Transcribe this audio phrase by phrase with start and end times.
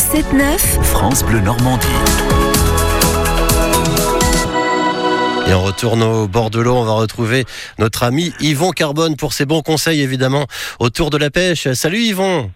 [0.00, 1.86] 7-9, France Bleu Normandie.
[5.46, 7.44] Et on retourne au bord de l'eau, on va retrouver
[7.78, 10.46] notre ami Yvon Carbone pour ses bons conseils évidemment
[10.78, 11.70] autour de la pêche.
[11.74, 12.50] Salut Yvon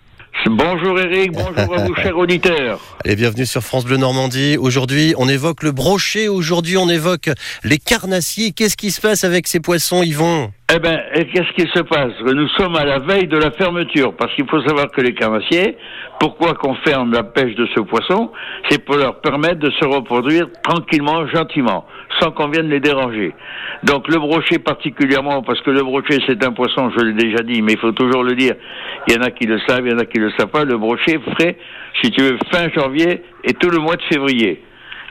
[0.46, 2.80] Bonjour Eric, bonjour à vous chers auditeurs.
[3.04, 4.56] Allez, bienvenue sur France Bleu Normandie.
[4.58, 7.28] Aujourd'hui, on évoque le brochet, aujourd'hui on évoque
[7.62, 8.52] les carnassiers.
[8.52, 10.50] Qu'est-ce qui se passe avec ces poissons Yvon?
[10.72, 12.14] Eh et qu'est-ce qui se passe?
[12.24, 15.76] Nous sommes à la veille de la fermeture, parce qu'il faut savoir que les carnassiers,
[16.18, 18.32] pourquoi qu'on ferme la pêche de ce poisson?
[18.70, 21.84] C'est pour leur permettre de se reproduire tranquillement, gentiment,
[22.18, 23.34] sans qu'on vienne les déranger.
[23.82, 27.60] Donc le brochet particulièrement, parce que le brochet c'est un poisson, je l'ai déjà dit,
[27.60, 28.54] mais il faut toujours le dire.
[29.06, 30.64] Il y en a qui le savent, il y en a qui le savent pas.
[30.64, 31.58] Le brochet frais,
[32.02, 34.62] si tu veux, fin janvier et tout le mois de février.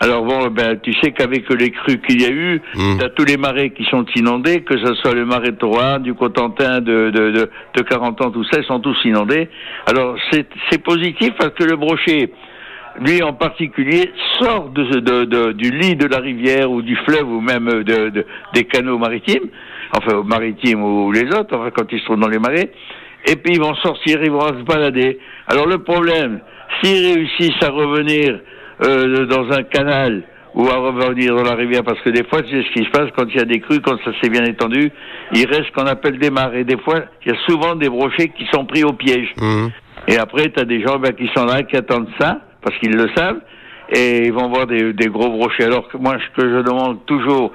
[0.04, 2.98] Alors bon, ben tu sais qu'avec les crues qu'il y a eu, Mm.
[3.00, 6.14] t'as tous les marais qui sont inondés, que ce soit le marais de Troyes, du
[6.14, 9.48] Cotentin, de, de, de, de 40 ans, tout ça, ils sont tous inondés.
[9.86, 12.32] Alors c'est c'est positif parce que le brochet,
[13.00, 17.30] lui en particulier, sort de, de, de- du lit de la rivière ou du fleuve
[17.32, 19.48] ou même de, de- des canaux maritimes,
[19.98, 22.72] enfin maritimes ou les autres, enfin quand ils se trouvent dans les marais,
[23.26, 25.18] et puis ils vont sortir, ils vont se balader.
[25.48, 26.42] Alors le problème,
[26.82, 28.40] s'ils réussissent à revenir
[28.82, 30.24] euh, dans un canal
[30.56, 33.10] ou à revenir dans la rivière, parce que des fois, sais ce qui se passe
[33.18, 34.92] quand il y a des crues, quand ça s'est bien étendu,
[35.34, 36.54] il reste ce qu'on appelle des mares.
[36.56, 39.34] Et des fois, il y a souvent des brochets qui sont pris au piège.
[39.42, 39.72] Mhm.
[40.08, 42.96] Et après, tu as des gens ben, qui sont là, qui attendent ça, parce qu'ils
[42.96, 43.40] le savent,
[43.90, 45.66] et ils vont voir des, des gros brochets.
[45.66, 47.52] Alors que moi, ce que je demande toujours,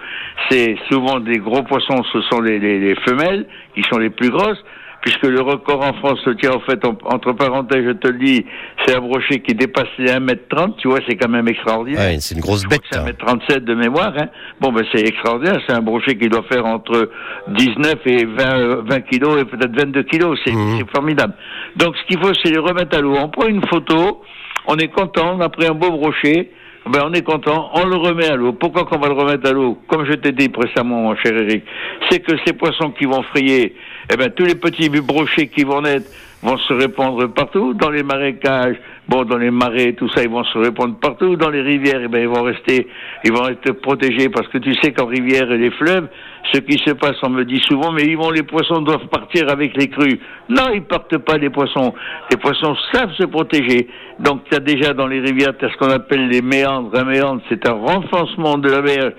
[0.51, 4.31] c'est souvent des gros poissons, ce sont les, les, les femelles, qui sont les plus
[4.31, 4.63] grosses,
[5.01, 8.19] puisque le record en France se tient, en fait, en- entre parenthèses, je te le
[8.19, 8.45] dis,
[8.85, 12.01] c'est un brochet qui dépasse les 1m30, tu vois, c'est quand même extraordinaire.
[12.01, 12.81] Ouais, c'est une grosse bête.
[12.91, 13.05] C'est hein.
[13.07, 14.13] 1m37 de mémoire.
[14.19, 14.27] Hein.
[14.61, 15.61] Bon, ben c'est extraordinaire.
[15.67, 17.11] C'est un brochet qui doit faire entre
[17.49, 20.39] 19 et 20, euh, 20 kilos et peut-être 22 kilos.
[20.45, 20.79] C'est Mhm.
[20.79, 21.35] c'est formidable.
[21.77, 23.15] Donc, ce qu'il faut, c'est les remettre à l'eau.
[23.19, 24.23] On prend une photo,
[24.67, 26.51] on est content, on a pris un beau brochet.
[26.91, 28.53] Ben, on est content, on le remet à l'eau.
[28.55, 29.77] Pourquoi qu'on va le remettre à l'eau?
[29.89, 31.63] Comme je t'ai dit précédemment, mon cher Eric,
[32.09, 33.75] c'est que ces poissons qui vont frayer,
[34.11, 36.07] eh ben, tous les petits brochets qui vont naître
[36.43, 38.77] vont se répandre partout, dans les marécages,
[39.09, 42.09] bon, dans les marais, tout ça, ils vont se répandre partout, dans les rivières, eh
[42.09, 42.87] ben, ils vont rester,
[43.25, 46.09] ils vont être protégés, parce que tu sais qu'en rivière et les fleuves,
[46.53, 49.51] ce qui se passe, on me dit souvent, mais ils vont, les poissons doivent partir
[49.51, 50.21] avec les crues.
[50.49, 51.93] Non, ils partent pas, les poissons.
[52.31, 53.89] Les poissons savent se protéger.
[54.19, 56.97] Donc, tu as déjà dans les rivières, tu as ce qu'on appelle les méandres.
[56.97, 59.13] Un méandre, c'est un renfoncement de la mer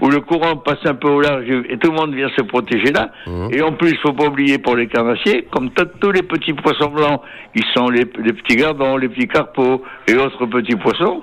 [0.00, 2.92] où le courant passe un peu au large et tout le monde vient se protéger
[2.92, 3.10] là.
[3.50, 5.70] Et en plus, faut pas oublier pour les carnassiers, comme
[6.00, 7.20] tous les petits poissons blancs,
[7.54, 11.22] ils sont les, les petits gardons, les petits carpeaux et autres petits poissons,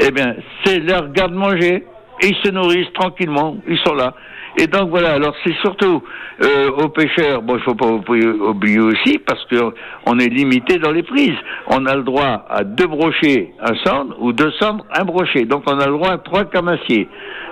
[0.00, 0.34] eh bien,
[0.64, 1.84] c'est leur garde-manger.
[2.22, 4.14] Et ils se nourrissent tranquillement, ils sont là.
[4.58, 6.02] Et donc voilà, alors c'est surtout
[6.42, 9.74] euh, aux pêcheurs, bon il faut pas oublier oublier aussi, parce que
[10.06, 11.36] on est limité dans les prises.
[11.66, 15.44] On a le droit à deux brochets, un cendre, ou deux cendres, un brochet.
[15.44, 17.06] Donc on a le droit à trois camassiers,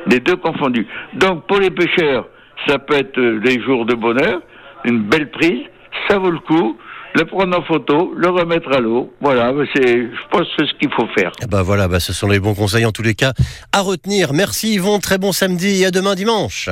[0.06, 0.87] les deux confondus.
[1.15, 2.26] Donc pour les pêcheurs,
[2.66, 4.41] ça peut être euh, des jours de bonheur,
[4.84, 5.62] une belle prise,
[6.09, 6.76] ça vaut le coup,
[7.15, 9.12] le prendre en photo, le remettre à l'eau.
[9.20, 11.31] Voilà, c'est, je pense que c'est ce qu'il faut faire.
[11.43, 13.32] Ah Bah voilà, bah ce sont les bons conseils en tous les cas
[13.72, 14.32] à retenir.
[14.32, 16.69] Merci Yvon, très bon samedi et à demain dimanche.